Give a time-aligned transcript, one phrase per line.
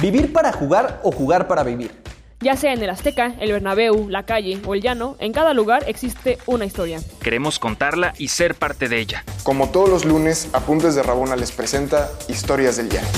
[0.00, 1.90] ¿Vivir para jugar o jugar para vivir?
[2.38, 5.82] Ya sea en el Azteca, el Bernabéu, la calle o el llano, en cada lugar
[5.88, 7.00] existe una historia.
[7.20, 9.24] Queremos contarla y ser parte de ella.
[9.42, 13.08] Como todos los lunes, Apuntes de Rabona les presenta Historias del Llano.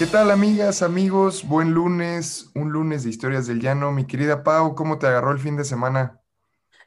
[0.00, 1.46] ¿Qué tal amigas, amigos?
[1.46, 3.92] Buen lunes, un lunes de Historias del Llano.
[3.92, 6.18] Mi querida Pau, ¿cómo te agarró el fin de semana?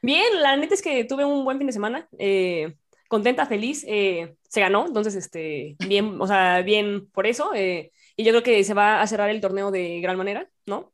[0.02, 2.06] Bien, la neta es que tuve un buen fin de semana.
[2.18, 2.76] Eh,
[3.08, 3.86] contenta, feliz.
[3.88, 7.52] Eh, se ganó, entonces, este, bien, o sea, bien por eso.
[7.54, 10.90] Eh, y yo creo que se va a cerrar el torneo de gran manera, ¿no?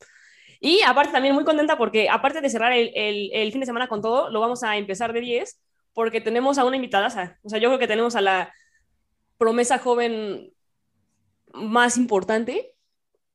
[0.61, 4.01] Y aparte también muy contenta porque aparte de cerrar el, el, fin de semana con
[4.01, 5.61] todo, lo vamos a empezar de 10
[5.93, 7.09] porque tenemos a una invitada,
[7.43, 8.53] o sea, yo creo que tenemos a la
[9.39, 10.53] promesa joven
[11.53, 12.75] más importante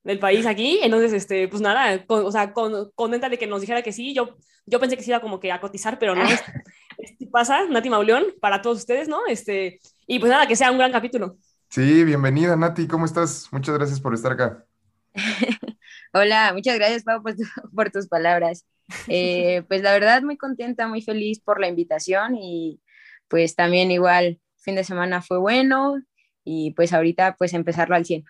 [0.03, 3.91] del país aquí, entonces, este, pues nada, o sea, contenta de que nos dijera que
[3.91, 6.23] sí, yo, yo pensé que se iba como que a cotizar, pero no,
[6.97, 9.27] este, pasa, Nati Mauleón, para todos ustedes, ¿no?
[9.27, 11.37] Este, y pues nada, que sea un gran capítulo.
[11.69, 13.49] Sí, bienvenida Nati, ¿cómo estás?
[13.51, 14.65] Muchas gracias por estar acá.
[16.13, 17.21] Hola, muchas gracias Pau
[17.75, 18.65] por, tus palabras.
[19.07, 22.81] Eh, pues la verdad muy contenta, muy feliz por la invitación y
[23.27, 26.01] pues también igual fin de semana fue bueno
[26.45, 28.23] y pues ahorita pues empezarlo al 100.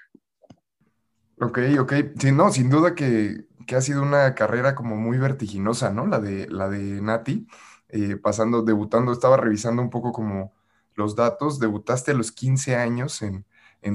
[1.39, 1.93] Ok, ok.
[2.19, 6.07] Sí, no, sin duda que, ha sido una carrera como muy vertiginosa, ¿no?
[6.07, 7.47] La de, la de Nati,
[7.89, 10.56] eh, pasando, debutando, estaba revisando un poco como
[10.97, 13.45] los datos, debutaste a los 15 años en,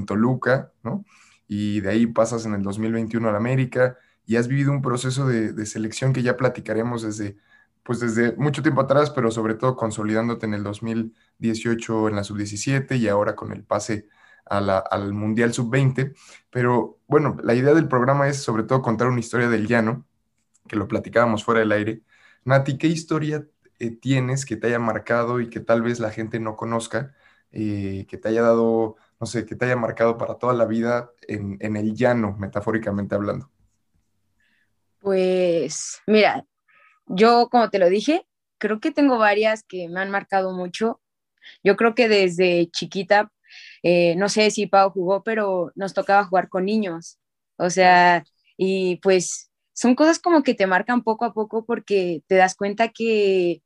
[0.07, 1.05] Toluca, ¿no?
[1.47, 5.27] Y de ahí pasas en el 2021 a la América y has vivido un proceso
[5.27, 7.37] de, selección que ya platicaremos desde,
[7.83, 12.97] pues desde mucho tiempo atrás, pero sobre todo consolidándote en el 2018 en la sub-17
[12.97, 14.07] y ahora con el pase
[14.45, 16.15] al Mundial Sub-20.
[16.49, 20.07] Pero bueno, la idea del programa es sobre todo contar una historia del llano,
[20.67, 22.01] que lo platicábamos fuera del aire.
[22.45, 23.45] Nati, ¿qué historia
[23.87, 27.13] eh, tienes que te haya marcado y que tal vez la gente no conozca,
[27.51, 31.11] eh, que te haya dado, no sé, que te haya marcado para toda la vida
[31.27, 33.49] en, en el llano, metafóricamente hablando?
[34.99, 36.45] Pues mira,
[37.07, 38.25] yo como te lo dije,
[38.57, 41.01] creo que tengo varias que me han marcado mucho.
[41.63, 43.31] Yo creo que desde chiquita,
[43.83, 47.19] eh, no sé si Pau jugó, pero nos tocaba jugar con niños.
[47.57, 48.23] O sea,
[48.57, 52.89] y pues son cosas como que te marcan poco a poco porque te das cuenta
[52.89, 53.61] que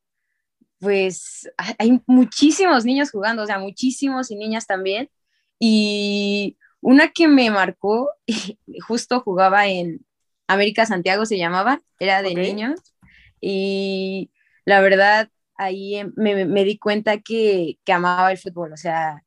[0.80, 5.10] pues hay muchísimos niños jugando, o sea, muchísimos y niñas también.
[5.60, 8.10] Y una que me marcó,
[8.88, 10.06] justo jugaba en
[10.48, 12.80] América Santiago, se llamaba, era de niños.
[13.42, 14.32] Y
[14.66, 19.24] la verdad, ahí me, me di cuenta que, que, amaba el fútbol, o sea,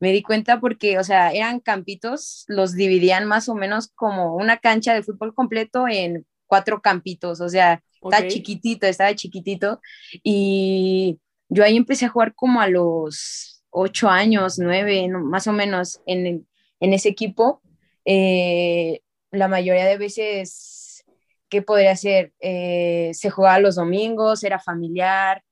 [0.00, 4.58] me di cuenta porque, o sea, eran campitos, los dividían más o menos como una
[4.58, 9.80] cancha de fútbol completo en cuatro campitos, o sea, está chiquitito, estaba chiquitito.
[10.22, 16.00] Y yo ahí empecé a jugar como a los ocho años, nueve, más o menos,
[16.06, 16.46] en,
[16.80, 17.62] en ese equipo.
[18.04, 19.00] Eh,
[19.30, 21.04] la mayoría de veces,
[21.48, 22.32] ¿qué podría ser?
[22.40, 25.42] Eh, se jugaba los domingos, era familiar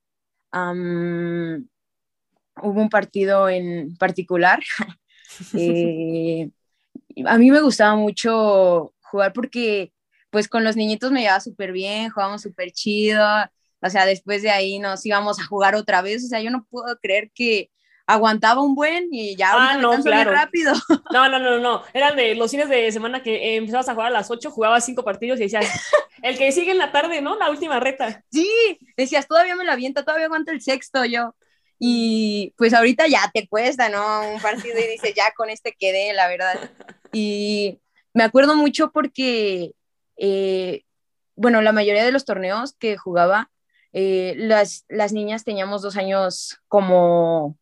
[2.60, 4.60] hubo un partido en particular.
[5.54, 6.50] Eh,
[7.24, 9.90] a mí me gustaba mucho jugar porque
[10.32, 13.22] pues con los niñitos me llevaba súper bien, jugábamos súper chido,
[13.82, 16.66] o sea, después de ahí nos íbamos a jugar otra vez, o sea, yo no
[16.70, 17.70] puedo creer que
[18.06, 20.32] aguantaba un buen y ya ah, no, claro.
[20.32, 20.72] rápido.
[21.12, 24.10] No, no, no, no, eran de los fines de semana que empezabas a jugar a
[24.10, 25.66] las 8, jugabas cinco partidos y decías,
[26.22, 27.36] el que sigue en la tarde, ¿no?
[27.36, 28.24] La última reta.
[28.32, 28.48] Sí,
[28.96, 31.34] decías, todavía me la avienta, todavía aguanta el sexto yo.
[31.78, 34.32] Y pues ahorita ya te cuesta, ¿no?
[34.32, 36.54] Un partido y dices, ya con este quedé, la verdad.
[37.14, 37.78] Y
[38.14, 39.72] me acuerdo mucho porque,
[40.16, 40.84] eh,
[41.36, 43.50] bueno, la mayoría de los torneos que jugaba,
[43.92, 47.58] eh, las, las niñas teníamos dos años como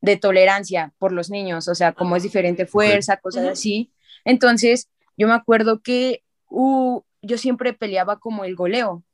[0.00, 3.92] de tolerancia por los niños, o sea, como es diferente fuerza, cosas así.
[4.24, 9.04] Entonces, yo me acuerdo que uh, yo siempre peleaba como el goleo.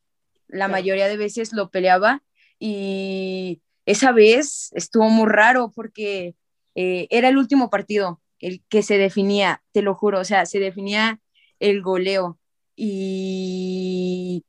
[0.48, 2.22] La mayoría de veces lo peleaba
[2.58, 6.34] y esa vez estuvo muy raro porque
[6.74, 10.58] eh, era el último partido, el que se definía, te lo juro, o sea, se
[10.58, 11.20] definía
[11.60, 12.37] el goleo.
[12.80, 14.44] Y,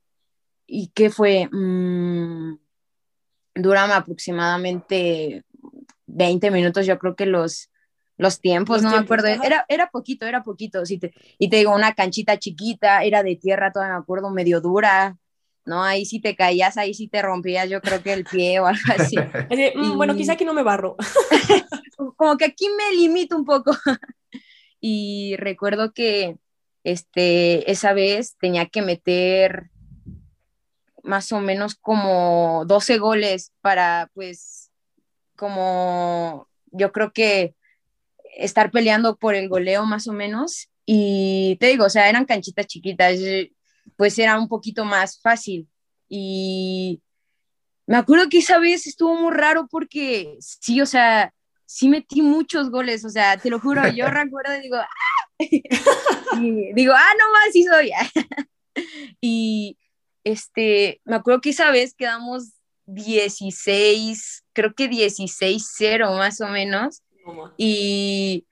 [0.68, 1.48] ¿y qué fue?
[1.50, 2.58] Mm,
[3.56, 5.42] duraba aproximadamente
[6.06, 7.70] 20 minutos, yo creo que los,
[8.16, 11.00] los tiempos, no me acuerdo, era, era poquito, era poquito, sí
[11.38, 15.18] y te digo, una canchita chiquita, era de tierra, todavía me acuerdo, medio dura,
[15.64, 15.82] ¿no?
[15.82, 18.80] Ahí sí te caías, ahí sí te rompías, yo creo que el pie o algo
[18.96, 19.16] así.
[19.74, 20.96] Mm, bueno, quizá aquí no me barro.
[22.16, 23.72] como que aquí me limito un poco.
[24.80, 26.38] y recuerdo que
[26.84, 29.70] este, esa vez tenía que meter
[31.02, 34.70] más o menos como 12 goles para, pues,
[35.36, 37.54] como yo creo que
[38.36, 42.66] estar peleando por el goleo más o menos Y te digo, o sea, eran canchitas
[42.66, 43.52] chiquitas, eh,
[43.96, 45.68] pues era un poquito más fácil.
[46.08, 47.00] Y
[47.86, 51.32] me acuerdo que esa vez estuvo muy raro porque sí, o sea,
[51.66, 55.19] sí metí muchos goles, o sea, te lo juro, yo recuerdo y digo, ¡ah!
[56.40, 57.90] y digo, ah, no más, sí soy.
[59.20, 59.78] y
[60.24, 62.52] este, me acuerdo que esa vez quedamos
[62.86, 67.02] 16, creo que 16-0 más o menos,
[67.56, 68.46] y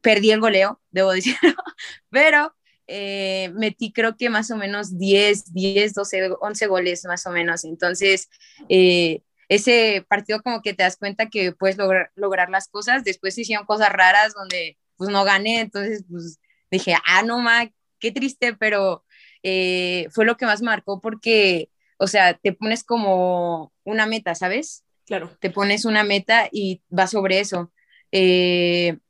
[0.00, 1.54] perdí el goleo, debo decirlo,
[2.10, 2.54] pero
[2.86, 7.64] eh, metí creo que más o menos 10, 10, 12, 11 goles más o menos.
[7.64, 8.30] Entonces,
[8.68, 13.04] eh, ese partido como que te das cuenta que puedes lograr, lograr las cosas.
[13.04, 16.38] Después se hicieron cosas raras donde pues no gané, entonces pues
[16.70, 19.04] dije, ah, no, ma, qué triste, pero
[19.42, 24.84] eh, fue lo que más marcó porque, o sea, te pones como una meta, ¿sabes?
[25.06, 25.30] Claro.
[25.40, 27.72] Te pones una meta y vas sobre eso.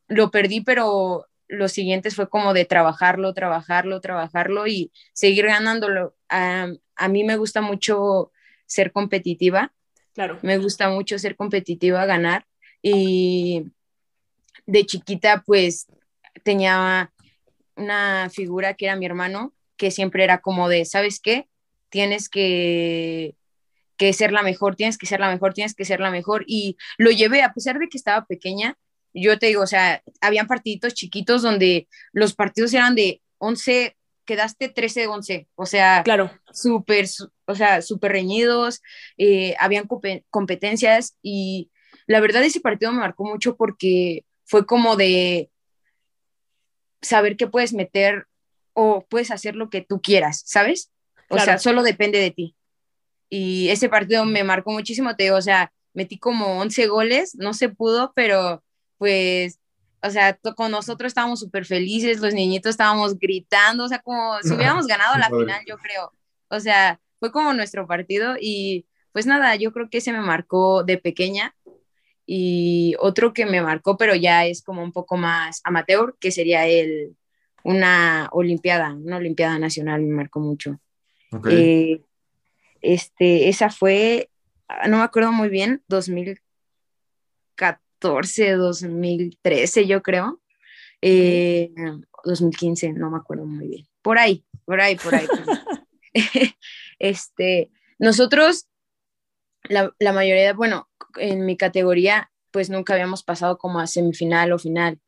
[0.07, 6.15] lo perdí, pero los siguientes fue como de trabajarlo, trabajarlo, trabajarlo y seguir ganándolo.
[6.29, 8.31] a mí me gusta mucho
[8.67, 9.73] ser competitiva.
[10.15, 10.39] Claro.
[10.43, 12.47] Me gusta mucho ser competitiva, ganar.
[12.83, 13.73] Y
[14.69, 15.87] de chiquita, pues
[16.45, 17.11] tenía
[17.75, 21.49] una figura que era mi hermano, que siempre era como de, ¿sabes qué?
[21.89, 23.35] Tienes que,
[23.97, 26.45] que ser la mejor, tienes que ser la mejor, tienes que ser la mejor.
[26.47, 28.77] Y lo llevé, a pesar de que estaba pequeña,
[29.15, 34.69] yo te digo, o sea, habían partiditos chiquitos donde los partidos eran de 11, quedaste
[34.69, 36.31] 13 de 11, o sea, claro.
[36.53, 37.07] súper,
[37.47, 38.83] o sea, súper reñidos,
[39.17, 39.89] eh, habían
[40.29, 41.71] competencias y
[42.07, 45.51] la verdad ese partido me marcó mucho porque fue como de
[47.03, 48.27] saber que puedes meter
[48.73, 50.91] o puedes hacer lo que tú quieras, ¿sabes?
[51.29, 52.57] O sea, solo depende de ti.
[53.29, 57.53] Y ese partido me marcó muchísimo, te digo, o sea, metí como 11 goles, no
[57.53, 58.65] se pudo, pero
[58.97, 59.61] pues,
[60.03, 64.55] o sea, con nosotros estábamos súper felices, los niñitos estábamos gritando, o sea, como si
[64.55, 66.11] hubiéramos ganado la final, yo creo.
[66.49, 70.85] O sea, fue como nuestro partido y pues nada, yo creo que ese me marcó
[70.85, 71.55] de pequeña
[72.31, 76.67] y otro que me marcó, pero ya es como un poco más amateur, que sería
[76.67, 77.17] el,
[77.65, 80.79] una olimpiada, una olimpiada nacional me marcó mucho.
[81.51, 82.03] Eh,
[82.83, 84.29] este, esa fue,
[84.89, 86.49] no me acuerdo muy bien, 2014
[88.01, 90.41] 2014, 2013, yo creo.
[91.03, 93.87] 2015, eh, no me acuerdo muy bien.
[94.03, 95.27] Por ahí, por ahí, por ahí.
[96.99, 98.69] este, nosotros,
[99.69, 104.59] la, la, mayoría, bueno, en mi categoría, pues nunca habíamos pasado como a semifinal o
[104.59, 104.99] final.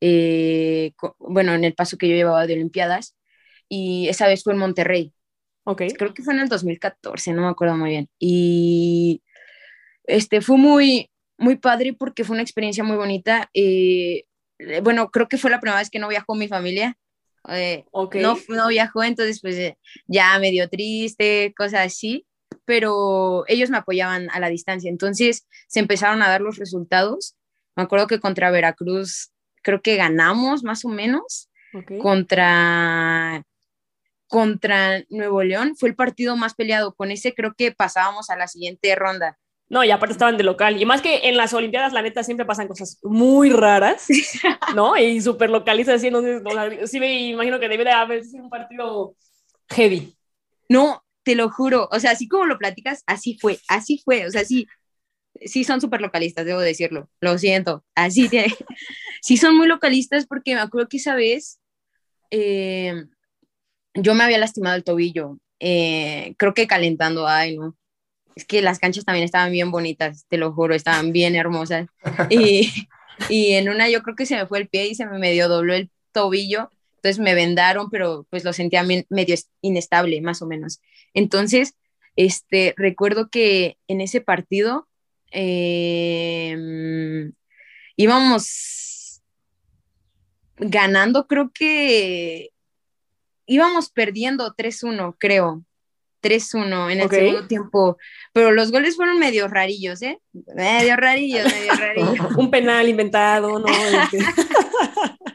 [0.00, 3.16] Eh, bueno, en el paso que yo llevaba de Olimpiadas,
[3.68, 5.12] y esa vez fue en Monterrey.
[5.64, 5.82] Ok.
[5.96, 8.08] Creo que fue en el 2014, no me acuerdo muy bien.
[8.18, 9.22] Y
[10.04, 13.50] este, fue muy, muy padre porque fue una experiencia muy bonita.
[13.54, 14.24] Eh,
[14.82, 16.96] bueno, creo que fue la primera vez que no viajó mi familia.
[17.48, 19.74] Eh, no, no viajó, entonces pues
[20.06, 22.26] ya medio triste, cosas así,
[22.64, 24.90] pero ellos me apoyaban a la distancia.
[24.90, 27.36] Entonces se empezaron a dar los resultados.
[27.76, 29.32] Me acuerdo que contra Veracruz
[29.62, 31.50] creo que ganamos más o menos.
[32.00, 33.44] Contra
[34.28, 36.94] contra Nuevo León fue el partido más peleado.
[36.94, 39.38] Con ese creo que pasábamos a la siguiente ronda.
[39.68, 40.80] No, y aparte estaban de local.
[40.80, 44.06] Y más que en las Olimpiadas, la neta, siempre pasan cosas muy raras,
[44.74, 44.96] ¿no?
[44.96, 46.42] Y súper localistas, así, entonces,
[46.90, 49.14] sí me imagino que debe de haber sido un partido
[49.70, 50.16] heavy.
[50.68, 51.88] No, te lo juro.
[51.90, 54.26] O sea, así como lo platicas, así fue, así fue.
[54.26, 54.66] O sea, sí,
[55.44, 57.10] sí son súper localistas, debo decirlo.
[57.20, 57.84] Lo siento.
[57.94, 58.54] Así tiene.
[59.22, 61.60] sí son muy localistas porque me acuerdo que esa vez
[62.30, 63.04] eh,
[63.94, 65.38] yo me había lastimado el tobillo.
[65.60, 67.76] Eh, creo que calentando, ay, no
[68.34, 71.86] es que las canchas también estaban bien bonitas, te lo juro, estaban bien hermosas.
[72.30, 72.72] Y,
[73.28, 75.48] y en una yo creo que se me fue el pie y se me medio
[75.48, 76.70] dobló el tobillo,
[77.04, 80.80] entonces me vendaron, pero pues lo sentía medio inestable, más o menos.
[81.12, 81.74] Entonces,
[82.16, 84.88] este, recuerdo que en ese partido
[85.30, 87.34] em,
[87.96, 89.20] íbamos
[90.56, 92.52] ganando, creo que
[93.44, 95.62] íbamos perdiendo 3-1, creo.
[96.22, 97.98] 3-1 en el segundo tiempo,
[98.32, 100.22] pero los goles fueron medio rarillos, ¿eh?
[100.56, 102.36] Medio rarillos, medio rarillos.
[102.38, 103.66] Un penal inventado, ¿no?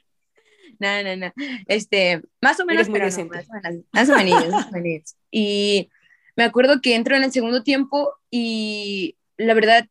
[0.79, 1.33] No, no, no.
[1.67, 3.47] Este, más o menos, pero más o menos,
[3.91, 5.15] más o menos, más o menos.
[5.29, 5.89] Y
[6.35, 9.87] me acuerdo que entró en el segundo tiempo y la verdad,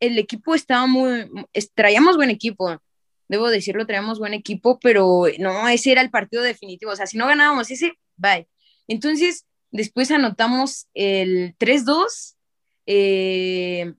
[0.00, 1.30] el equipo estaba muy,
[1.74, 2.80] traíamos buen equipo,
[3.28, 7.16] debo decirlo, traíamos buen equipo, pero no, ese era el partido definitivo, o sea, si
[7.16, 8.48] no ganábamos ese, bye.
[8.88, 12.36] Entonces, Después anotamos el 3-2,
[12.84, 13.94] eh,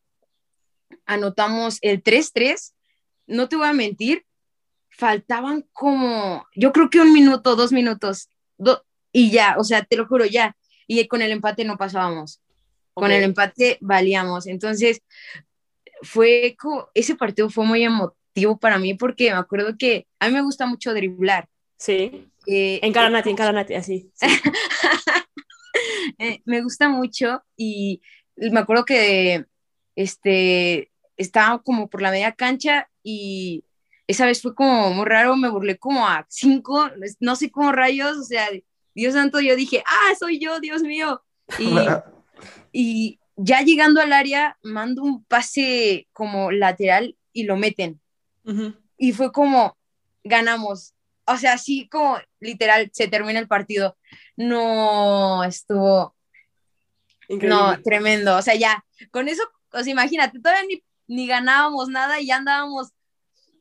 [1.07, 2.73] anotamos el 3-3.
[3.25, 4.23] No te voy a mentir,
[5.03, 8.29] faltaban como, yo creo que un minuto, dos minutos,
[9.11, 10.55] y ya, o sea, te lo juro, ya.
[10.87, 12.41] Y con el empate no pasábamos.
[12.93, 14.47] Con el empate valíamos.
[14.47, 15.01] Entonces,
[16.03, 20.33] fue como, ese partido fue muy emotivo para mí porque me acuerdo que a mí
[20.33, 21.49] me gusta mucho driblar.
[21.77, 22.29] Sí.
[22.47, 24.09] Eh, en Caranati, en Caranati, así.
[26.19, 27.99] Eh, me gusta mucho y
[28.35, 29.45] me acuerdo que
[29.95, 33.63] este, estaba como por la media cancha y
[34.07, 38.17] esa vez fue como muy raro, me burlé como a cinco, no sé cómo rayos,
[38.17, 38.49] o sea,
[38.93, 41.23] Dios santo, yo dije, ah, soy yo, Dios mío.
[41.57, 41.75] Y,
[42.71, 47.99] y ya llegando al área, mando un pase como lateral y lo meten.
[48.97, 49.77] Y fue como,
[50.23, 50.93] ganamos.
[51.25, 53.97] O sea, así como literal, se termina el partido.
[54.35, 56.15] No, estuvo...
[57.29, 58.37] No, tremendo.
[58.37, 62.35] O sea, ya, con eso, o sea, imagínate, todavía ni, ni ganábamos nada y ya
[62.35, 62.89] andábamos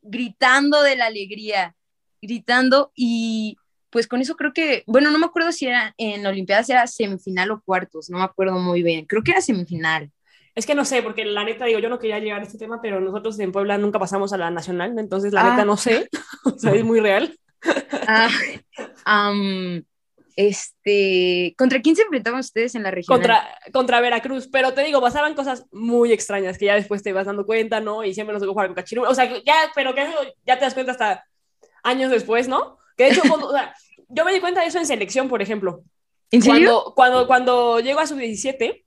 [0.02, 1.74] gritando de la alegría,
[2.20, 3.56] gritando y
[3.90, 7.50] pues con eso creo que, bueno, no me acuerdo si era en Olimpiadas, era semifinal
[7.50, 10.10] o cuartos, no me acuerdo muy bien, creo que era semifinal.
[10.54, 12.80] Es que no sé, porque la neta digo, yo no quería llegar a este tema,
[12.82, 15.64] pero nosotros en Puebla nunca pasamos a la nacional, entonces la neta ah.
[15.66, 16.08] no sé,
[16.44, 17.38] o sea, es muy real.
[18.08, 18.30] Ah,
[20.36, 23.16] este, ¿contra quién se enfrentaban ustedes en la región?
[23.16, 27.26] Contra, contra Veracruz, pero te digo, pasaban cosas muy extrañas que ya después te vas
[27.26, 28.04] dando cuenta, ¿no?
[28.04, 30.06] Y siempre nos tocó jugar con Cachiru, o sea, ya, pero que
[30.46, 31.24] ya te das cuenta hasta
[31.82, 32.78] años después, ¿no?
[32.96, 33.22] Que de hecho,
[34.08, 35.82] yo me di cuenta de eso en selección, por ejemplo.
[36.30, 36.92] ¿En serio?
[36.94, 38.82] Cuando, cuando, cuando llego a sub-17,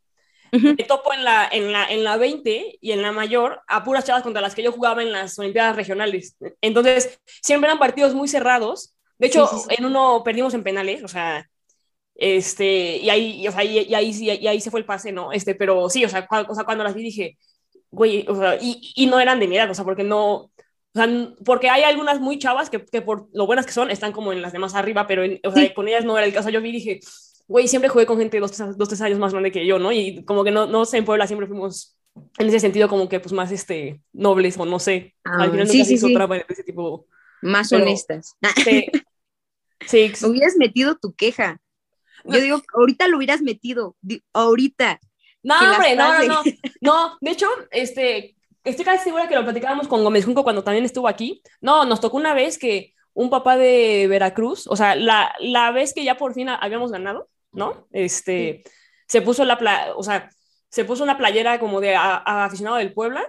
[0.52, 4.06] me topo en la, en, la, en la 20 y en la mayor a puras
[4.06, 6.38] chavas contra las que yo jugaba en las Olimpiadas regionales.
[6.62, 8.95] Entonces, siempre eran partidos muy cerrados.
[9.17, 11.48] De hecho, en uno perdimos en penales, o sea,
[12.15, 15.31] este, y ahí, o sea, y, ahí, y ahí se fue el pase, ¿no?
[15.31, 17.38] Este, pero sí, o sea, cuando, o sea, cuando las vi dije,
[17.91, 20.51] güey, o sea, y, y, no eran de mi edad, o sea, porque no, o
[20.93, 21.10] sea,
[21.43, 24.41] porque hay algunas muy chavas que, que, por lo buenas que son están como en
[24.41, 26.50] las demás arriba, pero o sea, con ellas no era el caso.
[26.50, 27.01] Yo vi dije,
[27.48, 29.91] güey, siempre jugué con gente dos, dos, tres años más grande que yo, ¿no?
[29.91, 31.98] Y como que no, no sé, en Puebla siempre fuimos
[32.38, 35.13] en ese sentido como que pues más este, nobles o no sé.
[35.25, 36.13] Ah, Al final sí, sí, sí.
[36.13, 37.07] de ese tipo.
[37.46, 38.36] Más honestas.
[39.88, 40.12] Sí.
[40.14, 40.25] sí.
[40.25, 41.62] Hubieras metido tu queja.
[42.24, 43.96] Yo digo, ahorita lo hubieras metido,
[44.34, 45.00] ahorita.
[45.44, 46.44] No, hombre, no, no, no.
[46.82, 50.86] No, de hecho, este, estoy casi segura que lo platicábamos con Gómez Junco cuando también
[50.86, 51.44] estuvo aquí.
[51.62, 55.94] No, nos tocó una vez que un papá de Veracruz, o sea, la, la vez
[55.94, 57.88] que ya por fin habíamos ganado, ¿no?
[57.92, 58.64] Este,
[59.08, 60.30] se puso la, o sea,
[60.70, 63.24] se puso una playera como de aficionado del Puebla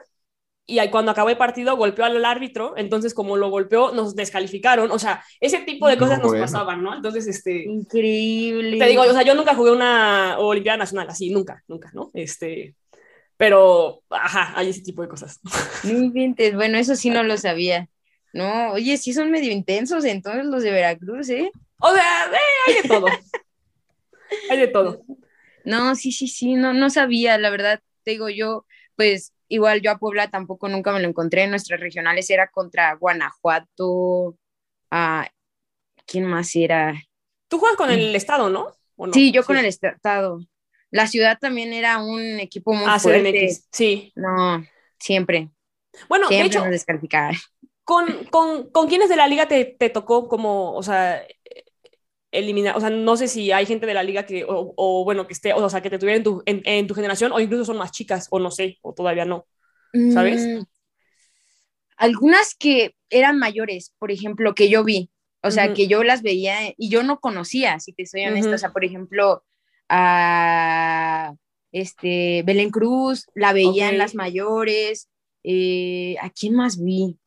[0.66, 4.99] y cuando acabó el partido golpeó al árbitro, entonces como lo golpeó nos descalificaron, o
[4.99, 6.94] sea, ese tipo de cosas nos pasaban, ¿no?
[6.94, 7.62] Entonces, este...
[7.64, 8.76] Increíble.
[8.78, 12.11] Te digo, o sea, yo nunca jugué una Olimpiada Nacional así, nunca, nunca, ¿no?
[12.14, 12.75] Este,
[13.37, 15.40] pero, ajá, hay ese tipo de cosas.
[15.85, 16.11] No
[16.56, 17.88] bueno, eso sí no lo sabía.
[18.32, 21.50] No, oye, sí son medio intensos entonces los de Veracruz, ¿eh?
[21.80, 23.06] O sea, eh, hay de todo.
[24.50, 25.02] hay de todo.
[25.64, 29.90] No, sí, sí, sí, no, no sabía, la verdad, te digo yo, pues igual yo
[29.90, 34.36] a Puebla tampoco nunca me lo encontré, nuestras regionales era contra Guanajuato,
[34.90, 35.28] a
[36.06, 36.94] ¿quién más era?
[37.48, 38.72] Tú juegas con el estado, ¿no?
[39.12, 40.40] Sí, yo con el estado.
[40.90, 43.50] La ciudad también era un equipo muy ah, fuerte.
[43.70, 44.12] sí.
[44.14, 44.64] No,
[44.98, 45.50] siempre.
[46.08, 46.64] Bueno, de hecho,
[47.84, 51.22] Con, con, ¿Con quiénes de la liga te, te, tocó como, o sea,
[52.30, 52.76] eliminar?
[52.76, 55.52] O sea, no sé si hay gente de la liga que, o, bueno, que esté,
[55.52, 58.28] o sea, que te tuviera en tu, en, tu generación, o incluso son más chicas,
[58.30, 59.47] o no sé, o todavía no,
[60.12, 60.47] ¿sabes?
[60.47, 60.64] Mm,
[61.97, 65.11] algunas que eran mayores, por ejemplo, que yo vi,
[65.42, 68.59] o sea, que yo las veía y yo no conocía, si te soy honesta, o
[68.59, 69.45] sea, por ejemplo,
[69.88, 71.35] a
[71.73, 75.09] este, Belén Cruz, la veía en las mayores.
[75.45, 77.18] Eh, ¿A quién más vi?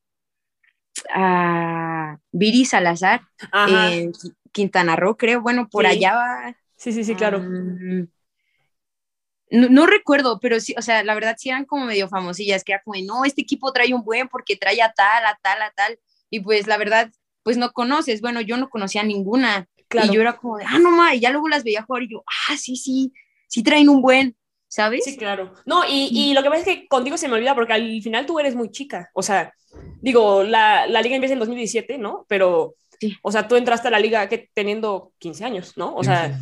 [1.13, 3.21] A Viri Salazar
[3.67, 4.11] en
[4.51, 5.41] Quintana Roo, creo.
[5.41, 6.55] Bueno, por allá va.
[6.75, 7.43] Sí, sí, sí, claro.
[9.51, 12.81] no, recuerdo, pero sí, o sea, la verdad sí eran como medio famosillas, que era
[12.83, 15.99] como, no, este equipo trae un buen porque trae a tal, a tal, a tal.
[16.29, 17.11] Y pues la verdad,
[17.43, 18.21] pues no conoces.
[18.21, 19.67] Bueno, yo no conocía ninguna.
[19.91, 22.11] Y yo era como de, ah, no ma, y ya luego las veía jugar y
[22.11, 23.11] yo, ah, sí, sí,
[23.47, 24.37] sí traen un buen,
[24.69, 25.03] ¿sabes?
[25.03, 25.51] Sí, claro.
[25.65, 28.25] No, y, y lo que pasa es que contigo se me olvida porque al final
[28.25, 29.09] tú eres muy chica.
[29.13, 29.53] O sea,
[29.99, 32.25] digo, la, la liga empieza en 2017, ¿no?
[32.29, 32.75] Pero,
[33.21, 35.95] o sea, tú entraste a la liga que, teniendo 15 años, ¿no?
[35.95, 36.39] O sea,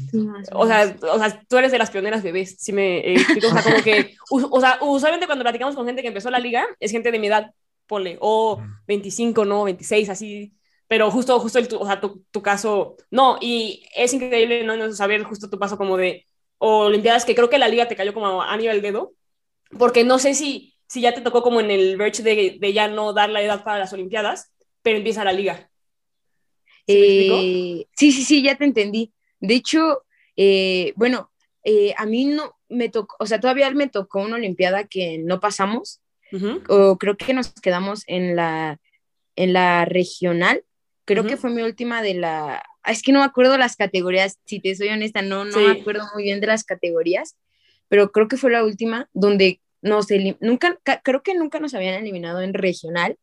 [0.52, 3.64] o, sea, o sea, tú eres de las pioneras bebés, si me eh, O sea,
[3.64, 7.12] como que, o sea, usualmente cuando platicamos con gente que empezó la liga, es gente
[7.12, 7.52] de mi edad,
[7.88, 9.64] ponle, o 25, ¿no?
[9.64, 10.54] 26, así
[10.88, 15.24] pero justo, justo el, o sea, tu, tu, caso, no, y es increíble no, saber
[15.24, 16.27] justo tu paso como de
[16.60, 19.14] Olimpiadas, que creo que la liga te cayó como a nivel dedo,
[19.78, 22.88] porque no sé si, si ya te tocó como en el verge de, de ya
[22.88, 25.70] no dar la edad para las Olimpiadas, pero empieza la liga.
[26.88, 29.14] ¿Sí, eh, sí, sí, sí, ya te entendí.
[29.40, 30.04] De hecho,
[30.36, 31.32] eh, bueno,
[31.64, 35.40] eh, a mí no me tocó, o sea, todavía me tocó una Olimpiada que no
[35.40, 36.02] pasamos,
[36.68, 38.80] o creo que nos quedamos en la,
[39.36, 40.64] en la regional,
[41.06, 44.60] creo que fue mi última de la, es que no me acuerdo las categorías, si
[44.60, 47.36] te soy honesta, no, no me acuerdo muy bien de las categorías,
[47.88, 50.08] pero creo que fue la última donde nos
[50.40, 53.18] nunca, creo que nunca nos habían eliminado en regional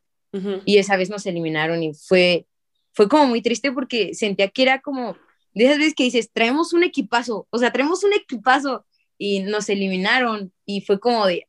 [0.64, 2.46] y esa vez nos eliminaron y fue,
[2.92, 5.16] fue como muy triste porque sentía que era como
[5.52, 8.84] de esas veces que dices, traemos un equipazo, o sea, traemos un equipazo
[9.16, 11.46] y nos eliminaron y fue como de,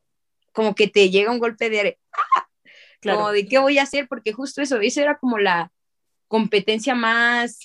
[0.53, 2.47] como que te llega un golpe de, ¡ah!
[3.01, 5.71] como de qué voy a hacer, porque justo eso, eso era como la
[6.27, 7.59] competencia más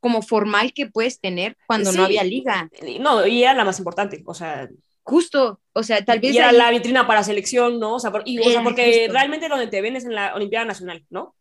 [0.00, 2.68] como formal que puedes tener cuando no había liga.
[3.00, 4.68] No, y era la más importante, o sea,
[5.02, 6.34] Justo, o sea, tal vez.
[6.34, 7.94] Y era la vitrina para selección, ¿no?
[7.94, 11.04] O sea, y, o sea porque realmente donde te ven es en la Olimpiada Nacional,
[11.10, 11.34] ¿no?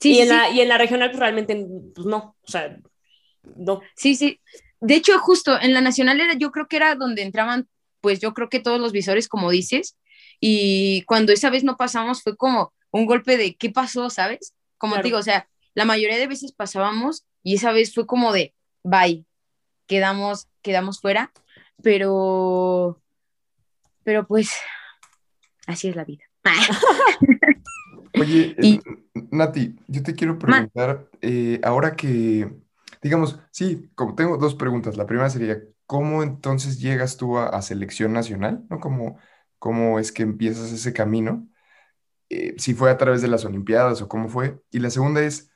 [0.00, 0.14] Sí.
[0.14, 2.76] Y, en, La, y en la regional, pues realmente, pues no, o sea,
[3.54, 3.80] no.
[3.96, 4.40] Sí, sí.
[4.80, 7.68] De hecho, justo en la nacional era, yo creo que era donde entraban,
[8.00, 9.96] pues yo creo que todos los visores, como dices,
[10.40, 14.10] y cuando esa vez no pasamos fue como un golpe de ¿qué pasó?
[14.10, 14.54] ¿Sabes?
[14.78, 18.32] Como te digo, o sea, la mayoría de veces pasábamos y esa vez fue como
[18.32, 19.24] de bye,
[19.86, 21.32] quedamos, quedamos fuera,
[21.82, 23.00] pero
[24.04, 24.52] pero pues
[25.66, 26.24] así es la vida.
[28.20, 28.80] Oye, eh,
[29.30, 32.52] Nati, yo te quiero preguntar, eh, ahora que,
[33.00, 34.96] digamos, sí, como tengo dos preguntas.
[34.96, 38.64] La primera sería, ¿cómo entonces llegas tú a, selección nacional?
[38.68, 38.80] ¿No?
[38.80, 39.18] ¿Cómo,
[39.58, 41.48] ¿Cómo, es que empiezas ese camino?
[42.28, 44.60] Eh, si fue a través de las Olimpiadas o cómo fue.
[44.70, 45.51] Y la segunda es,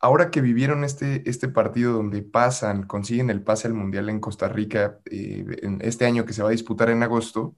[0.00, 4.48] ahora que vivieron este, este partido donde pasan, consiguen el pase al Mundial en Costa
[4.48, 7.56] Rica, en este año que se va a disputar en agosto,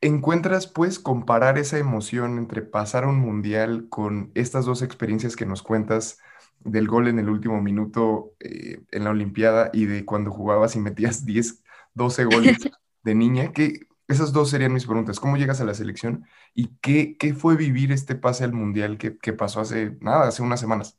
[0.00, 5.62] ¿Encuentras, puedes comparar esa emoción entre pasar un mundial con estas dos experiencias que nos
[5.62, 6.20] cuentas
[6.60, 10.78] del gol en el último minuto eh, en la Olimpiada y de cuando jugabas y
[10.78, 11.64] metías 10,
[11.94, 12.58] 12 goles
[13.02, 13.52] de niña?
[13.52, 15.18] Que esas dos serían mis preguntas.
[15.18, 16.24] ¿Cómo llegas a la selección?
[16.54, 20.42] ¿Y qué, qué fue vivir este pase al mundial que, que, pasó hace nada, hace
[20.42, 20.96] unas semanas?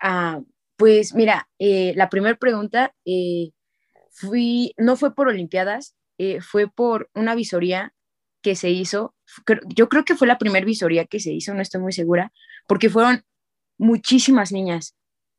[0.00, 0.40] Ah,
[0.76, 3.50] pues mira, eh, la primera pregunta eh,
[4.10, 7.94] fui, no fue por Olimpiadas, eh, fue por una visoría
[8.42, 9.14] que se hizo,
[9.74, 12.32] yo creo que fue la primera visoría que se hizo, no estoy muy segura,
[12.68, 13.24] porque fueron
[13.78, 14.94] muchísimas niñas,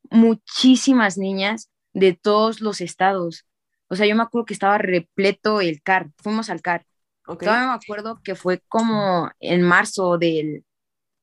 [0.09, 3.45] muchísimas niñas de todos los estados.
[3.87, 6.85] O sea, yo me acuerdo que estaba repleto el CAR, fuimos al CAR.
[7.25, 10.65] Todavía me acuerdo que fue como en marzo del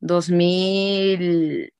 [0.00, 1.73] 2000,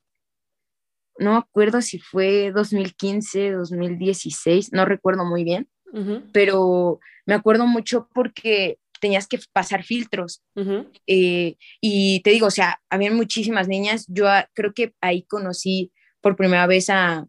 [1.19, 5.69] no me acuerdo si fue 2015, 2016, no recuerdo muy bien,
[6.33, 10.43] pero me acuerdo mucho porque tenías que pasar filtros.
[11.07, 14.07] Eh, y te digo, o sea, había muchísimas niñas.
[14.09, 17.27] Yo creo que ahí conocí por primera vez a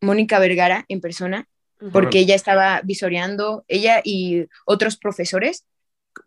[0.00, 1.48] Mónica Vergara en persona,
[1.92, 5.66] porque ella estaba visoreando, ella y otros profesores.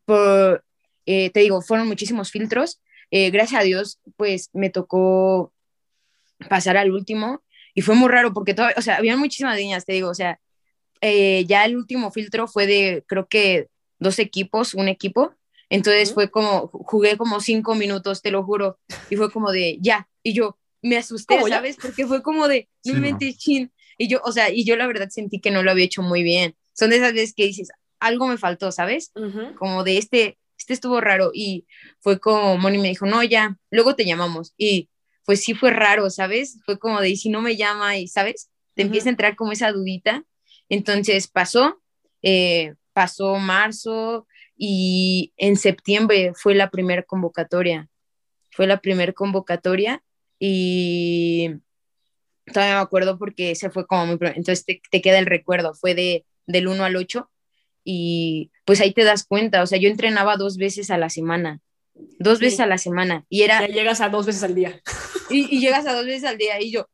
[0.05, 0.63] Por,
[1.05, 2.81] eh, te digo, fueron muchísimos filtros.
[3.11, 5.53] Eh, gracias a Dios, pues me tocó
[6.47, 9.93] pasar al último y fue muy raro porque, todo, o sea, había muchísimas niñas, te
[9.93, 10.39] digo, o sea,
[11.01, 13.67] eh, ya el último filtro fue de, creo que
[13.99, 15.34] dos equipos, un equipo.
[15.69, 18.79] Entonces fue como, jugué como cinco minutos, te lo juro.
[19.10, 20.08] Y fue como de, ya.
[20.21, 21.77] Y yo me asusté, ¿sabes?
[21.82, 23.71] Porque fue como de, no me chin.
[23.97, 26.21] Y yo, o sea, y yo la verdad sentí que no lo había hecho muy
[26.21, 26.56] bien.
[26.73, 29.12] Son de esas veces que dices, algo me faltó, ¿sabes?
[29.58, 31.32] Como de este, este estuvo raro.
[31.34, 31.65] Y
[31.99, 34.53] fue como, Moni me dijo, no, ya, luego te llamamos.
[34.58, 34.89] Y
[35.25, 36.59] pues sí fue raro, ¿sabes?
[36.65, 38.49] Fue como de, y si no me llama, y, ¿sabes?
[38.75, 40.23] Te empieza a entrar como esa dudita.
[40.69, 41.81] Entonces pasó,
[42.21, 47.89] eh, pasó marzo y en septiembre fue la primera convocatoria.
[48.51, 50.03] Fue la primera convocatoria
[50.39, 51.49] y
[52.51, 54.17] todavía me acuerdo porque se fue como muy...
[54.36, 57.29] Entonces te, queda el recuerdo, fue de, del 1 al 8
[57.83, 61.59] y pues ahí te das cuenta, o sea, yo entrenaba dos veces a la semana,
[62.19, 63.62] dos veces a la semana y era...
[63.62, 64.82] Ya llegas a dos veces al día.
[65.29, 66.88] Y, y llegas a dos veces al día y yo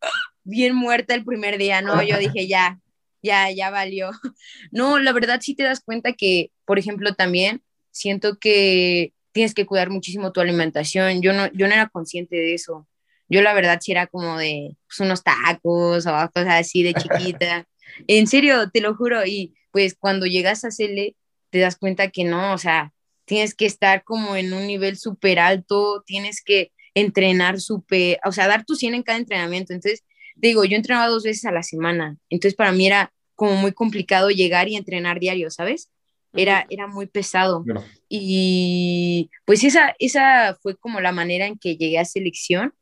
[0.44, 2.02] bien muerta el primer día, ¿no?
[2.04, 2.80] Yo dije, ya,
[3.22, 4.12] ya, ya valió.
[4.72, 9.66] No, la verdad sí te das cuenta que, por ejemplo, también siento que tienes que
[9.66, 11.22] cuidar muchísimo tu alimentación.
[11.22, 12.88] Yo no, yo no era consciente de eso.
[13.30, 17.68] Yo la verdad sí era como de pues, unos tacos o cosas así de chiquita.
[18.08, 19.26] en serio, te lo juro.
[19.26, 21.16] Y pues cuando llegas a Cele,
[21.52, 22.94] te das cuenta que no, o sea,
[23.30, 28.48] tienes que estar como en un nivel súper alto, tienes que entrenar súper, o sea,
[28.48, 29.72] dar tu 100 en cada entrenamiento.
[29.72, 30.04] Entonces,
[30.36, 34.32] digo, yo entrenaba dos veces a la semana, entonces para mí era como muy complicado
[34.32, 35.92] llegar y entrenar diario, ¿sabes?
[36.34, 37.64] Era, era muy pesado.
[38.10, 42.74] Y pues esa, esa fue como la manera en que llegué a selección.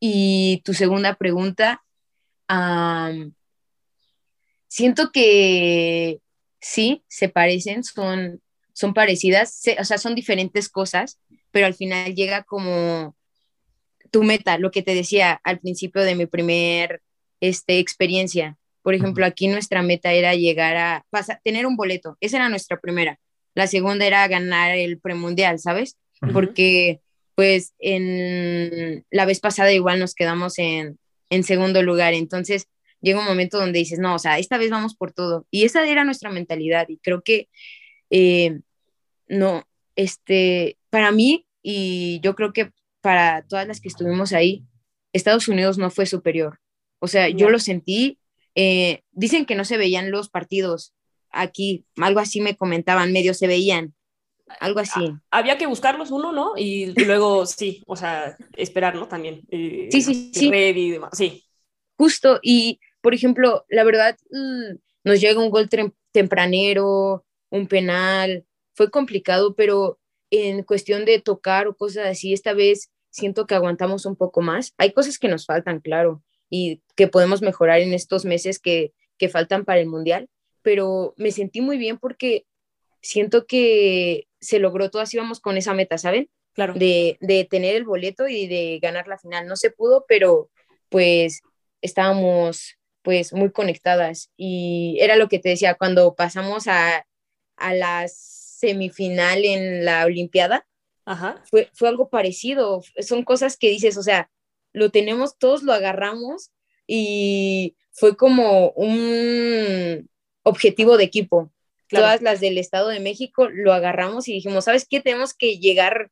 [0.00, 1.84] Y tu segunda pregunta,
[4.68, 6.20] siento que
[6.60, 8.40] sí, se parecen, son,
[8.78, 11.18] son parecidas, o sea, son diferentes cosas,
[11.50, 13.16] pero al final llega como
[14.12, 17.02] tu meta, lo que te decía al principio de mi primer
[17.40, 18.56] este, experiencia.
[18.82, 21.04] Por ejemplo, aquí nuestra meta era llegar a
[21.42, 23.18] tener un boleto, esa era nuestra primera.
[23.56, 25.98] La segunda era ganar el premundial, ¿sabes?
[26.32, 27.00] Porque
[27.34, 32.68] pues en la vez pasada igual nos quedamos en, en segundo lugar, entonces
[33.00, 35.46] llega un momento donde dices, no, o sea, esta vez vamos por todo.
[35.50, 37.48] Y esa era nuestra mentalidad y creo que,
[38.10, 38.60] eh,
[39.28, 39.64] no,
[39.96, 44.64] este, para mí y yo creo que para todas las que estuvimos ahí,
[45.12, 46.60] Estados Unidos no fue superior.
[46.98, 48.18] O sea, yo lo sentí.
[48.54, 50.94] Eh, dicen que no se veían los partidos
[51.30, 53.94] aquí, algo así me comentaban, medio se veían,
[54.60, 55.00] algo así.
[55.30, 56.52] había que buscarlos uno, ¿no?
[56.56, 59.06] Y luego sí, o sea, esperar, ¿no?
[59.08, 59.42] También.
[59.50, 60.48] Eh, sí, sí, sí.
[60.48, 61.10] y demás.
[61.12, 61.44] Sí.
[61.96, 65.68] Justo, y por ejemplo, la verdad, mm, nos llega un gol
[66.12, 68.44] tempranero, un penal,
[68.78, 69.98] fue complicado, pero
[70.30, 74.72] en cuestión de tocar o cosas así, esta vez siento que aguantamos un poco más.
[74.78, 79.28] Hay cosas que nos faltan, claro, y que podemos mejorar en estos meses que, que
[79.28, 80.28] faltan para el Mundial,
[80.62, 82.46] pero me sentí muy bien porque
[83.02, 86.30] siento que se logró, todas íbamos con esa meta, ¿saben?
[86.52, 86.74] Claro.
[86.74, 89.48] De, de tener el boleto y de ganar la final.
[89.48, 90.50] No se pudo, pero
[90.88, 91.40] pues
[91.82, 97.04] estábamos pues muy conectadas y era lo que te decía, cuando pasamos a,
[97.56, 100.66] a las semifinal en la Olimpiada,
[101.44, 102.82] Fue, fue algo parecido.
[103.00, 104.30] Son cosas que dices, o sea,
[104.72, 106.50] lo tenemos, todos lo agarramos
[106.86, 110.08] y fue como un
[110.42, 111.50] objetivo de equipo.
[111.88, 115.00] Todas las del Estado de México lo agarramos y dijimos, ¿sabes qué?
[115.00, 116.10] Tenemos que llegar,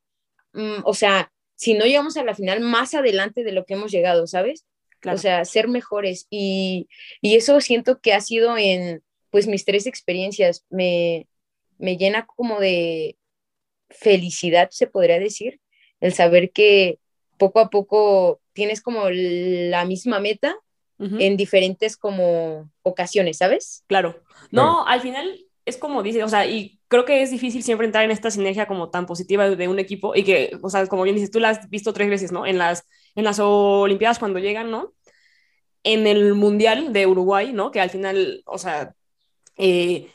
[0.54, 3.92] mm, o sea, si no llegamos a la final, más adelante de lo que hemos
[3.92, 4.64] llegado, ¿sabes?
[5.04, 6.26] O sea, ser mejores.
[6.30, 6.88] Y,
[7.20, 10.64] y, eso siento que ha sido en, pues, mis tres experiencias.
[10.70, 11.28] Me,
[11.78, 13.16] me llena como de
[13.90, 15.60] felicidad, se podría decir,
[16.00, 16.98] el saber que
[17.38, 20.56] poco a poco tienes como la misma meta
[20.98, 23.84] en diferentes como ocasiones, ¿sabes?
[23.86, 24.22] Claro.
[24.50, 28.04] No, al final es como dice, o sea, y creo que es difícil siempre entrar
[28.04, 31.16] en esta sinergia como tan positiva de un equipo y que, o sea, como bien
[31.16, 32.46] dices, tú la has visto tres veces, ¿no?
[32.46, 34.94] En las, en las Olimpiadas cuando llegan, ¿no?
[35.82, 37.72] En el Mundial de Uruguay, ¿no?
[37.72, 38.94] Que al final, o sea,
[39.58, 40.08] eh,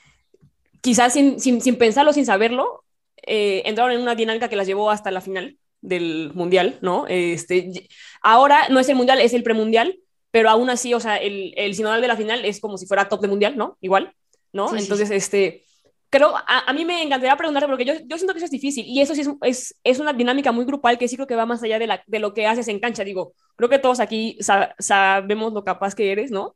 [0.82, 2.84] quizás sin, sin, sin pensarlo, sin saberlo,
[3.24, 7.06] eh, entraron en una dinámica que las llevó hasta la final del mundial, ¿no?
[7.08, 7.88] Este,
[8.22, 10.00] ahora no es el mundial, es el premundial,
[10.32, 13.10] pero aún así, o sea, el, el sinodal de la final es como si fuera
[13.10, 13.78] top de mundial, ¿no?
[13.82, 14.14] Igual,
[14.54, 14.76] ¿no?
[14.76, 15.66] Entonces, este,
[16.10, 18.86] creo, a, a, mí me encantaría preguntarte, porque yo, yo siento que eso es difícil,
[18.86, 21.46] y eso sí es, es, es, una dinámica muy grupal que sí creo que va
[21.46, 24.38] más allá de, la, de lo que haces en cancha, digo, creo que todos aquí
[24.80, 26.56] sabemos lo capaz que eres, ¿no?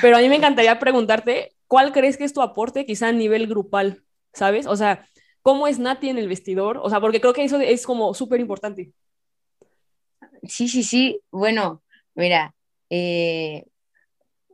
[0.00, 3.46] Pero a mí me encantaría preguntarte, ¿cuál crees que es tu aporte quizá a nivel
[3.46, 4.02] grupal?
[4.32, 4.66] ¿Sabes?
[4.66, 5.08] O sea,
[5.42, 6.78] ¿cómo es Nati en el vestidor?
[6.82, 8.92] O sea, porque creo que eso es como súper importante.
[10.42, 11.20] Sí, sí, sí.
[11.30, 11.82] Bueno,
[12.14, 12.54] mira,
[12.90, 13.64] eh,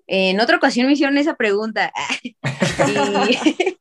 [0.06, 1.92] en otra ocasión me hicieron esa pregunta.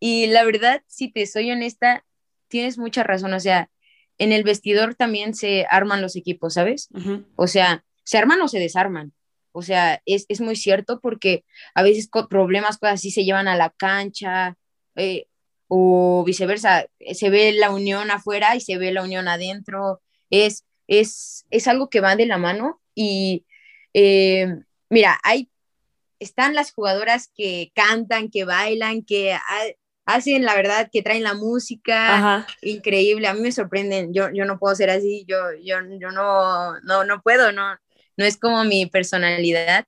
[0.00, 2.04] y, la verdad, si te soy honesta,
[2.48, 3.32] tienes mucha razón.
[3.34, 3.68] O sea,
[4.18, 6.88] en el vestidor también se arman los equipos, ¿sabes?
[7.36, 9.12] O sea, se arman o se desarman.
[9.56, 13.70] O sea, es, muy cierto porque a veces problemas, cosas así se llevan a la
[13.70, 14.54] cancha
[14.96, 15.28] eh,
[15.66, 16.84] o viceversa.
[17.14, 20.02] Se ve la unión afuera y se ve la unión adentro.
[20.28, 23.46] Es, es, es algo que va de la mano y
[23.94, 24.56] eh,
[24.90, 25.48] mira, hay,
[26.18, 29.38] están las jugadoras que cantan, que bailan, que
[30.04, 33.26] hacen la verdad, que traen la música increíble.
[33.26, 34.12] A mí me sorprenden.
[34.12, 35.24] Yo, yo no puedo ser así.
[35.26, 37.78] Yo, yo, yo no, no, no puedo, no
[38.16, 39.84] no es como mi personalidad.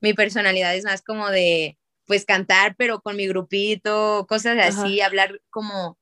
[0.00, 5.40] Mi personalidad es más como de, pues, cantar, pero con mi grupito, cosas así, hablar
[5.50, 5.98] como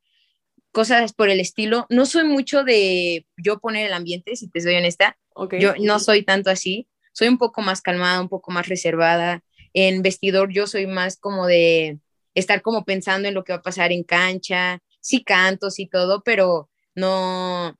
[0.72, 1.86] cosas por el estilo.
[1.90, 5.18] No soy mucho de yo poner el ambiente, si te soy honesta.
[5.58, 6.88] Yo no soy tanto así.
[7.12, 9.42] Soy un poco más calmada, un poco más reservada.
[9.72, 11.98] En vestidor yo soy más como de
[12.34, 14.80] estar como pensando en lo que va a pasar en cancha.
[15.00, 17.76] Sí canto, sí todo, pero no,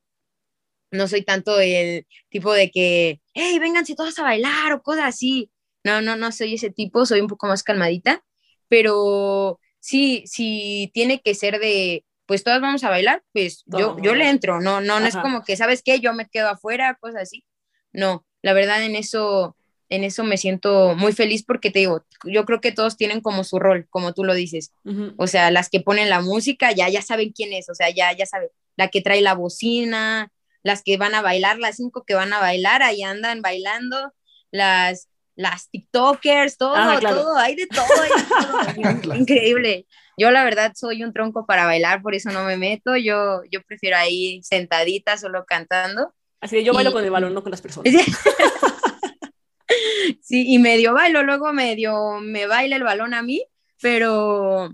[0.90, 5.50] no soy tanto el tipo de que, hey, vénganse todas a bailar o cosas así.
[5.85, 8.22] No, no, no soy ese tipo, soy un poco más calmadita,
[8.68, 14.14] pero sí, sí tiene que ser de, pues todas vamos a bailar, pues yo, yo
[14.14, 16.00] le entro, no, no, no es como que, ¿sabes qué?
[16.00, 17.44] Yo me quedo afuera, cosas así.
[17.92, 19.57] No, la verdad en eso
[19.90, 23.42] en eso me siento muy feliz porque te digo, yo creo que todos tienen como
[23.42, 24.72] su rol, como tú lo dices.
[25.16, 28.16] O sea, las que ponen la música ya, ya saben quién es, o sea, ya,
[28.16, 28.48] ya saben.
[28.76, 30.31] La que trae la bocina,
[30.62, 34.12] las que van a bailar, las cinco que van a bailar, ahí andan bailando,
[34.51, 37.16] las, las TikTokers, todo, Ah, claro.
[37.23, 38.27] todo, hay de todo, hay de
[39.03, 39.14] todo.
[39.16, 39.87] Increíble.
[40.18, 43.62] Yo la verdad soy un tronco para bailar, por eso no me meto, yo, yo
[43.62, 46.12] prefiero ahí sentadita, solo cantando.
[46.42, 47.92] Así que yo bailo Y- con el balón, no con las personas.
[50.23, 53.44] Sí, y medio bailo, luego medio me baila el balón a mí,
[53.81, 54.70] pero,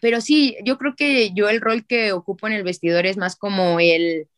[0.00, 3.36] pero sí, yo creo que yo el rol que ocupo en el vestidor es más
[3.36, 4.28] como el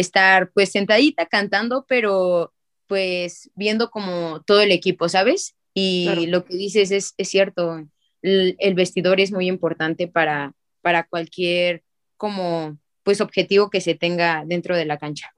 [0.00, 2.52] estar pues sentadita cantando, pero
[2.86, 5.54] pues viendo como todo el equipo, ¿sabes?
[5.74, 6.22] Y Claro.
[6.26, 7.86] lo que dices es, es cierto,
[8.22, 11.82] el, el vestidor es muy importante para, para cualquier
[12.16, 15.32] como pues objetivo que se tenga dentro de la cancha.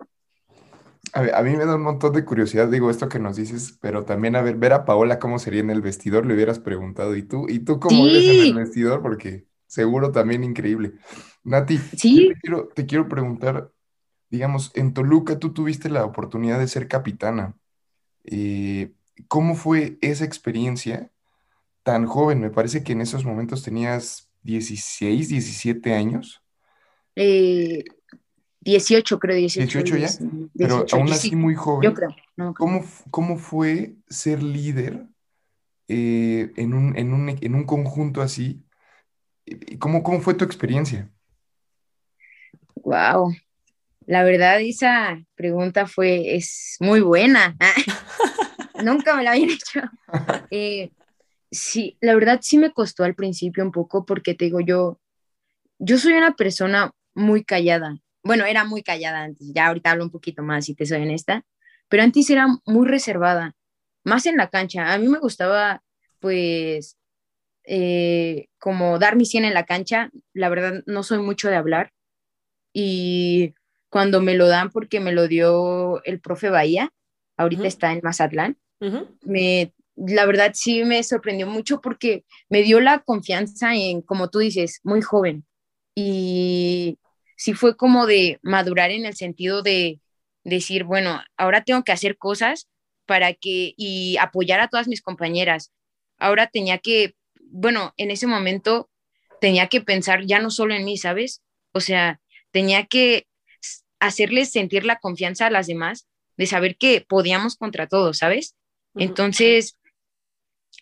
[1.15, 4.35] A, mí me da un montón de curiosidad, digo esto que nos dices, pero también,
[4.35, 7.47] a ver, ver a Paola cómo sería en el vestidor, le hubieras preguntado, ¿y tú,
[7.51, 8.49] y tú cómo eres en Sí.
[8.49, 9.03] el vestidor?
[9.03, 10.93] Porque seguro también increíble.
[11.45, 13.71] Nati, Sí, te quiero, te quiero preguntar,
[14.33, 17.55] digamos, en Toluca tú tuviste la oportunidad de ser capitana.
[18.25, 18.95] Eh,
[19.29, 21.11] ¿cómo fue esa experiencia
[21.83, 22.41] tan joven?
[22.41, 26.43] Me parece que en esos momentos tenías 16, 17 años,
[27.15, 27.85] eh,
[28.61, 29.83] 18 creo, 18.
[29.83, 31.91] 18 ya, 19, pero 18, aún así sí, muy joven.
[31.91, 32.17] Yo creo.
[32.37, 32.55] no.
[32.55, 35.07] ¿Cómo, cómo fue ser líder
[35.89, 38.65] eh, en un, en un, en un conjunto así?
[39.45, 41.11] ¿Y ¿Cómo, cómo fue tu experiencia?
[42.77, 43.35] Wow.
[44.07, 47.57] La verdad, esa pregunta fue, es muy buena.
[48.83, 49.81] Nunca me la habían hecho.
[50.51, 50.91] Eh,
[51.51, 55.01] sí, la verdad sí me costó al principio un poco porque te digo, yo,
[55.79, 57.99] yo soy una persona muy callada.
[58.25, 61.45] Bueno, era muy callada antes, ya ahorita hablo un poquito más, si te soy honesta,
[61.89, 63.55] pero antes era muy reservada,
[64.05, 64.93] más en la cancha.
[64.93, 65.83] A mí me gustaba,
[66.21, 66.97] pues,
[67.65, 70.11] eh, como dar mi 100 en la cancha.
[70.33, 71.93] La verdad, no soy mucho de hablar.
[72.73, 73.55] Y
[73.93, 76.95] cuando me lo dan, porque me lo dio el profe Bahía,
[77.37, 79.07] ahorita está en Mazatlán, Ujú.
[79.21, 84.39] me, la verdad sí me sorprendió mucho porque me dio la confianza en, como tú
[84.39, 85.45] dices, muy joven.
[85.95, 86.99] Y
[87.37, 90.01] sí fue como de madurar en el sentido de
[90.43, 92.71] decir, bueno, ahora tengo que hacer cosas
[93.05, 95.71] para que, y apoyar a todas mis compañeras.
[96.17, 97.15] Ahora tenía que,
[97.51, 98.89] bueno, en ese momento
[99.39, 101.43] tenía que pensar ya no solo en mí, ¿sabes?
[101.73, 103.27] O sea, tenía que
[104.03, 108.57] hacerles sentir la confianza a las demás de saber que podíamos contra todos, ¿sabes?
[108.97, 109.79] Entonces,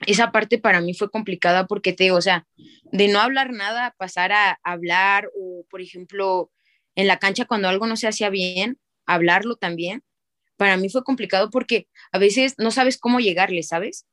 [0.06, 2.46] esa parte para mí fue complicada porque te digo, o sea,
[2.84, 6.50] de no hablar nada, pasar a hablar o, por ejemplo,
[6.94, 10.02] en la cancha cuando algo no se hacía bien, hablarlo también,
[10.56, 14.06] para mí fue complicado porque a veces no sabes cómo llegarle, ¿sabes?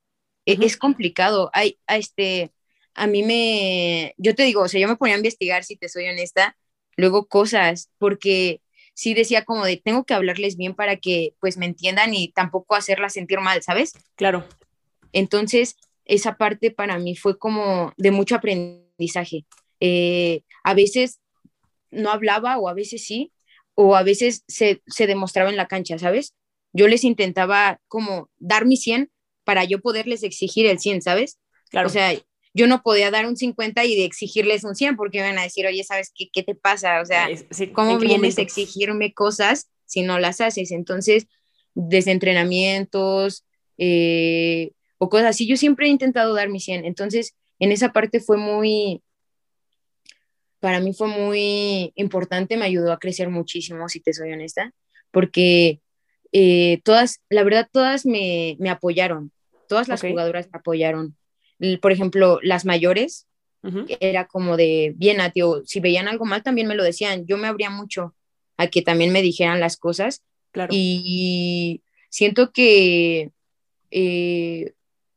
[0.46, 0.64] Ujú.
[0.64, 1.50] Es complicado.
[1.54, 2.52] Hay, a este,
[2.94, 5.88] a mí me, yo te digo, o sea, yo me ponía a investigar, si te
[5.88, 6.58] soy honesta,
[6.96, 8.60] luego cosas, porque
[8.98, 12.74] sí decía como de, tengo que hablarles bien para que pues me entiendan y tampoco
[12.74, 13.92] hacerlas sentir mal, ¿sabes?
[14.16, 14.44] Claro.
[15.12, 19.46] Entonces, esa parte para mí fue como de mucho aprendizaje.
[19.78, 21.20] Eh, a veces
[21.92, 23.32] no hablaba o a veces sí,
[23.76, 26.34] o a veces se, se demostraba en la cancha, ¿sabes?
[26.72, 29.12] Yo les intentaba como dar mi 100
[29.44, 31.38] para yo poderles exigir el 100, ¿sabes?
[31.70, 31.86] Claro.
[31.86, 32.12] O sea,
[32.54, 35.66] yo no podía dar un 50 y de exigirles un 100 porque van a decir,
[35.66, 37.00] oye, ¿sabes qué, qué te pasa?
[37.00, 38.40] O sea, sí, ¿cómo ¿en qué vienes momento?
[38.40, 40.70] a exigirme cosas si no las haces?
[40.70, 41.26] Entonces,
[41.74, 43.44] desde entrenamientos
[43.76, 46.84] eh, o cosas así, yo siempre he intentado dar mi 100.
[46.84, 49.02] Entonces, en esa parte fue muy,
[50.60, 54.72] para mí fue muy importante, me ayudó a crecer muchísimo, si te soy honesta,
[55.10, 55.80] porque
[56.32, 59.32] eh, todas, la verdad, todas me, me apoyaron,
[59.68, 61.17] todas las jugadoras me apoyaron.
[61.80, 63.26] Por ejemplo, las mayores,
[64.00, 67.26] era como de, bien, a tío, si veían algo mal también me lo decían.
[67.26, 68.14] Yo me abría mucho
[68.56, 70.72] a que también me dijeran las cosas Claro.
[70.74, 73.30] y siento que
[73.90, 74.72] eh,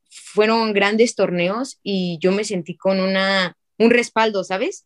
[0.10, 4.86] fueron grandes torneos y yo me sentí con una, un respaldo, ¿sabes?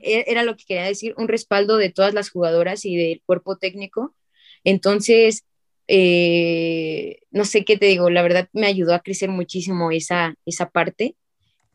[0.00, 3.56] E- Era lo que quería decir, un respaldo de todas las jugadoras y del cuerpo
[3.56, 4.14] técnico.
[4.64, 5.44] Entonces,
[5.88, 10.70] eh, no sé qué te digo, la verdad me ayudó a crecer muchísimo esa, esa
[10.70, 11.16] parte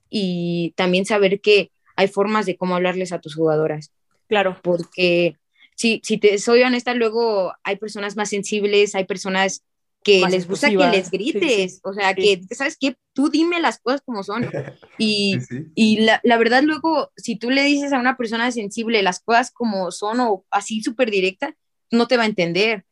[0.10, 3.92] y también saber que hay formas de cómo hablarles a tus jugadoras,
[4.28, 4.58] Claro.
[4.62, 5.36] porque
[5.76, 9.64] si, si te soy honesta, luego hay personas más sensibles, hay personas
[10.04, 12.40] que Más les gusta que les sí, grites, sí, o sea, sí.
[12.48, 12.96] que, ¿sabes qué?
[13.14, 14.44] Tú dime las cosas como son.
[14.98, 15.66] Y, Sí, sí.
[15.76, 19.52] y la, la verdad, luego, si tú le dices a una persona sensible las cosas
[19.52, 21.56] como son o así súper directa,
[21.92, 22.86] no te va a entender.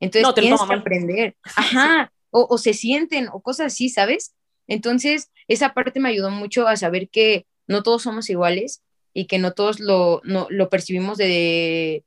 [0.00, 1.36] Entonces No, tienes que aprender.
[1.56, 2.12] Ajá.
[2.30, 4.34] o, o se sienten o cosas así, ¿sabes?
[4.66, 8.82] Entonces, esa parte me ayudó mucho a saber que no todos somos iguales
[9.12, 12.04] y que no todos lo, no, lo percibimos de,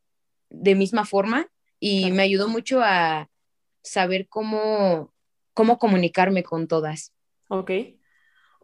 [0.50, 1.48] de misma forma
[1.80, 3.30] y me ayudó mucho a
[3.82, 5.14] saber cómo,
[5.54, 7.14] cómo comunicarme con todas.
[7.50, 7.72] Ok.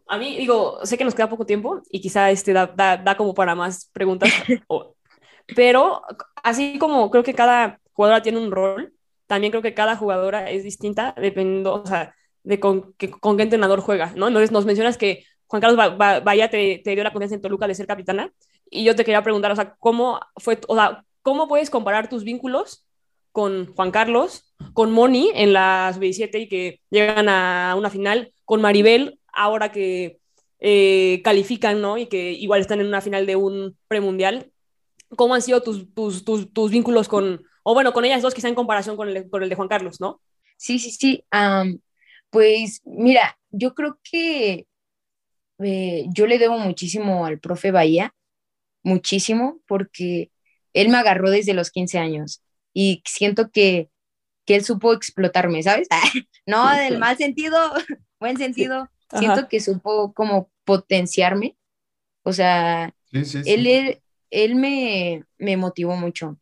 [0.07, 3.15] A mí, digo, sé que nos queda poco tiempo y quizá este da, da, da
[3.17, 4.31] como para más preguntas,
[5.55, 6.01] pero
[6.41, 8.93] así como creo que cada jugadora tiene un rol,
[9.29, 13.43] también creo que cada jugadora es distinta dependiendo, o sea, de con, que, con qué
[13.43, 14.27] entrenador juega, ¿no?
[14.27, 17.75] Entonces nos mencionas que Juan Carlos Bahía te, te, dio la confianza en Toluca de
[17.75, 18.33] ser capitana
[18.71, 22.23] y yo te quería preguntar, o sea, ¿cómo fue, o sea, cómo puedes comparar tus
[22.23, 22.87] vínculos
[23.31, 28.61] con Juan Carlos, con Moni en la sub-17 y que llegan a una final, con
[28.61, 30.17] Maribel ahora que
[30.59, 31.99] eh, califican, ¿no?
[31.99, 34.51] Y que igual están en una final de un premundial.
[35.15, 38.47] ¿Cómo han sido tus, tus, tus, tus vínculos con, o bueno, con ellas dos quizá
[38.47, 40.19] en comparación con el, con el de Juan Carlos, ¿no?
[40.57, 41.23] Sí, sí, sí.
[41.31, 41.77] Um,
[42.31, 44.65] pues mira, yo creo que
[45.59, 48.15] eh, yo le debo muchísimo al profe Bahía,
[48.81, 50.31] muchísimo, porque
[50.73, 52.41] él me agarró desde los 15 años
[52.73, 53.91] y siento que,
[54.47, 55.87] que él supo explotarme, ¿sabes?
[56.47, 57.55] no del mal sentido,
[58.19, 58.89] buen sentido.
[59.11, 59.19] Sí.
[59.19, 61.55] Siento que supo como potenciarme.
[62.23, 64.01] O sea, sí, sí, él, él,
[64.31, 66.39] él me, me motivó mucho.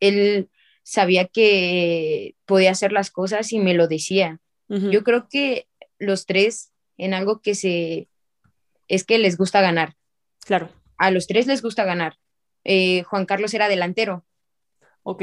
[0.00, 0.48] Él
[0.84, 4.38] sabía que podía hacer las cosas y me lo decía.
[4.68, 4.90] Uh -huh.
[4.90, 5.66] Yo creo que
[5.98, 8.08] los tres en algo que se
[8.86, 9.96] es que les gusta ganar.
[10.44, 10.70] Claro.
[10.98, 12.18] A los tres les gusta ganar.
[12.64, 14.24] Eh, Juan Carlos era delantero.
[15.02, 15.22] Ok.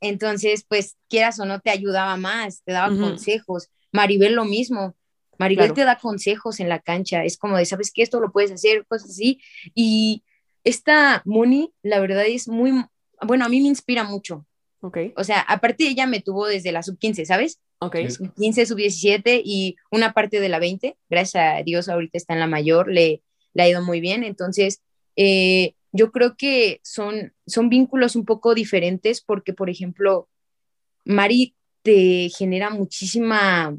[0.00, 3.00] Entonces, pues, quieras o no, te ayudaba más, te daba uh -huh.
[3.00, 3.68] consejos.
[3.92, 4.96] Maribel lo mismo.
[5.38, 5.74] Maribel claro.
[5.74, 7.24] te da consejos en la cancha.
[7.24, 8.02] Es como de, ¿sabes qué?
[8.02, 9.40] Esto lo puedes hacer, cosas así.
[9.74, 10.22] Y
[10.64, 12.72] esta Moni, la verdad es muy,
[13.22, 14.46] bueno, a mí me inspira mucho.
[14.80, 14.98] Ok.
[15.16, 17.60] O sea, aparte ella me tuvo desde la sub-15, ¿sabes?
[17.80, 17.96] Ok.
[18.08, 20.96] Sub 15, sub 17 y una parte de la 20.
[21.08, 24.24] Gracias a Dios ahorita está en la mayor, le, le ha ido muy bien.
[24.24, 24.82] Entonces,
[25.16, 30.28] eh, yo creo que son, son vínculos un poco diferentes porque, por ejemplo,
[31.04, 33.76] Mari te genera muchísima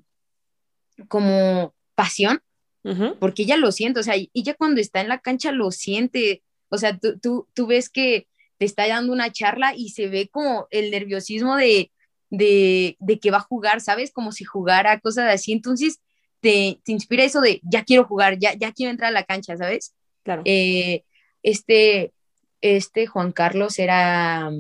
[1.08, 2.42] como pasión,
[2.84, 3.18] uh -huh.
[3.20, 6.78] porque ella lo siente, o sea, ella cuando está en la cancha lo siente, o
[6.78, 8.28] sea, tú, tú, tú ves que
[8.62, 11.92] te está dando una charla y se ve como el nerviosismo de,
[12.30, 14.12] de, de, que va a jugar, ¿sabes?
[14.12, 15.52] Como si jugara, cosas así.
[15.52, 16.00] Entonces,
[16.42, 19.58] te, te, inspira eso de, ya quiero jugar, ya, ya quiero entrar a la cancha,
[19.58, 19.96] ¿sabes?
[20.22, 20.44] Claro.
[20.46, 21.06] Eh,
[21.42, 22.14] este,
[22.62, 24.52] este Juan Carlos era,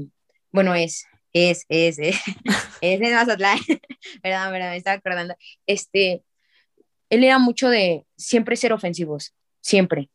[0.51, 2.15] bueno, es, es, es, es,
[2.81, 3.59] es de Mazatlán,
[4.23, 5.35] perdón, perdón, me estaba acordando.
[5.67, 6.23] Este,
[7.11, 10.09] él era mucho de siempre ser ofensivos, siempre.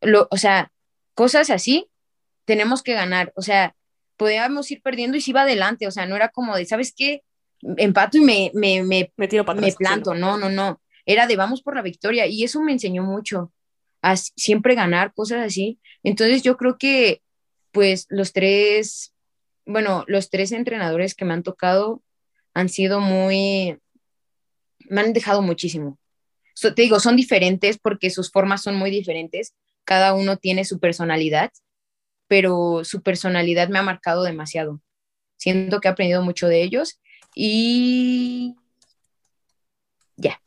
[0.00, 0.70] Lo, o sea,
[1.14, 1.88] cosas así,
[2.46, 3.76] tenemos que ganar, o sea,
[4.16, 7.22] podíamos ir perdiendo y se iba adelante, o sea, no era como de, ¿sabes qué?
[7.76, 11.26] Empato y me, me, me, me tiro para me planto, sí, no, no, no, era
[11.26, 13.52] de vamos por la victoria y eso me enseñó mucho,
[14.00, 15.80] a siempre ganar, cosas así.
[16.02, 17.22] Entonces yo creo que,
[17.72, 19.12] pues, los tres,
[19.64, 22.02] bueno, los tres entrenadores que me han tocado
[22.54, 23.78] han sido muy,
[24.88, 25.98] me han dejado muchísimo.
[26.54, 29.54] So, te digo, son diferentes porque sus formas son muy diferentes,
[29.84, 31.50] cada uno tiene su personalidad
[32.28, 34.80] pero su personalidad me ha marcado demasiado.
[35.36, 37.00] Siento que he aprendido mucho de ellos
[37.34, 38.56] y
[40.16, 40.40] ya.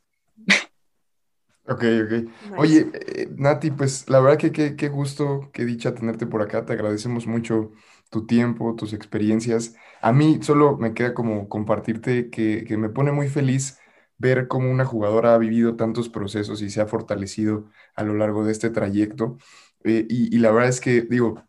[1.68, 2.58] Ok, ok.
[2.58, 6.66] Oye, eh, Nati, pues la verdad que qué gusto, qué dicha tenerte por acá.
[6.66, 7.72] Te agradecemos mucho
[8.10, 9.76] tu tiempo, tus experiencias.
[10.02, 13.78] A mí solo me queda como compartirte que, que me pone muy feliz
[14.18, 18.44] ver cómo una jugadora ha vivido tantos procesos y se ha fortalecido a lo largo
[18.44, 19.38] de este trayecto.
[19.84, 21.44] Eh, y, y la verdad es que, digo,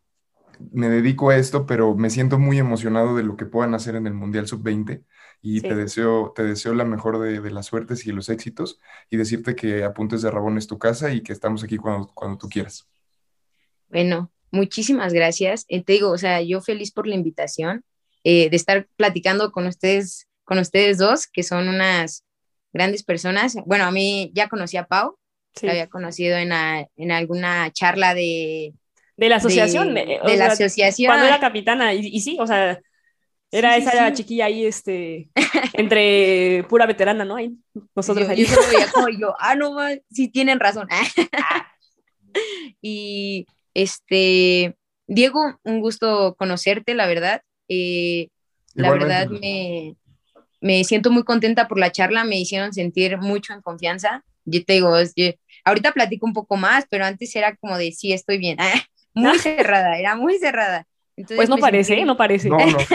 [0.73, 4.07] me dedico a esto, pero me siento muy emocionado de lo que puedan hacer en
[4.07, 5.05] el Mundial Sub-20
[5.42, 5.68] y sí.
[5.68, 9.55] te, deseo, te deseo la mejor de, de, las suertes y los éxitos y decirte
[9.57, 12.88] que Apuntes de Rabón es tu casa y que estamos aquí cuando, cuando tú quieras.
[13.88, 15.64] Bueno, muchísimas gracias.
[15.68, 17.85] Eh, te digo, o sea, yo feliz por la invitación,
[18.25, 22.25] eh, de estar platicando con ustedes, con ustedes dos, que son unas
[22.73, 23.57] grandes personas.
[23.66, 25.16] Bueno, a mí ya conocí a Pau,
[25.55, 25.66] sí.
[25.66, 28.75] la había conocido en, a, en alguna charla de
[29.20, 29.92] de la asociación.
[29.92, 31.11] De, de la sea, asociación.
[31.11, 32.80] Cuando era capitana, y, y sí, o sea,
[33.51, 35.28] era sí, esa sí, chiquilla ahí, este,
[35.74, 37.36] entre pura veterana, ¿no?
[37.36, 37.53] Ahí,
[37.95, 38.47] nosotros yo, ahí.
[38.47, 39.76] Yo veía como yo, ah, no,
[40.11, 40.88] sí tienen razón.
[42.80, 44.74] y, este,
[45.07, 47.42] Diego, un gusto conocerte, la verdad.
[47.68, 48.28] Eh,
[48.72, 49.97] la verdad me,
[50.62, 54.24] me siento muy contenta por la charla, me hicieron sentir mucho en confianza.
[54.47, 55.32] Yo te digo, yo,
[55.66, 58.57] ahorita platico un poco más, pero antes era como de, sí, estoy bien.
[59.14, 60.86] Muy cerrada, era muy cerrada.
[61.16, 62.04] Entonces, pues no parece, sentí...
[62.04, 62.48] no parece.
[62.48, 62.78] No, no.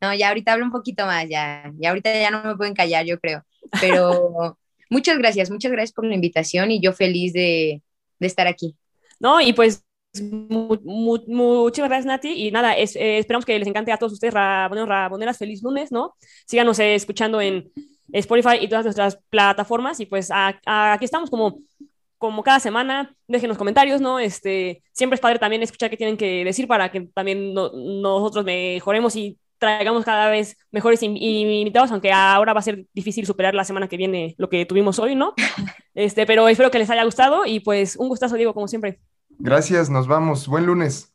[0.00, 3.04] No, ya ahorita hablo un poquito más, ya, ya ahorita ya no me pueden callar,
[3.06, 3.42] yo creo.
[3.80, 4.56] Pero
[4.90, 7.82] muchas gracias, muchas gracias por la invitación y yo feliz de,
[8.20, 8.76] de estar aquí.
[9.18, 9.84] No, y pues
[10.20, 12.28] mu- mu- muchas gracias, Nati.
[12.46, 15.38] Y nada, es- eh, esperamos que les encante a todos ustedes, raboneros, raboneras.
[15.38, 16.14] Feliz lunes, ¿no?
[16.46, 17.68] Síganos eh, escuchando en
[18.12, 19.98] Spotify y todas nuestras plataformas.
[19.98, 21.58] Y pues a- a- aquí estamos como,
[22.28, 23.14] como cada semana.
[23.28, 24.18] Déjenos comentarios, ¿no?
[24.18, 28.44] Este, siempre es padre también escuchar qué tienen que decir para que también no- nosotros
[28.44, 33.54] mejoremos y traigamos cada vez mejores in- invitados, aunque ahora va a ser difícil superar
[33.54, 35.34] la semana que viene lo que tuvimos hoy, ¿no?
[35.94, 38.98] Este, pero espero que les haya gustado y pues un gustazo, Diego, como siempre.
[39.38, 40.48] Gracias, nos vamos.
[40.48, 41.14] Buen lunes.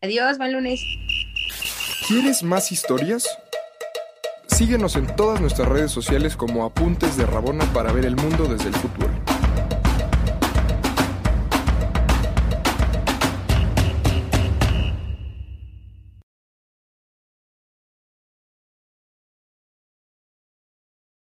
[0.00, 0.80] Adiós, buen lunes.
[2.08, 3.28] ¿Quieres más historias?
[4.48, 8.68] Síguenos en todas nuestras redes sociales como Apuntes de Rabona para ver el mundo desde
[8.68, 9.10] el fútbol.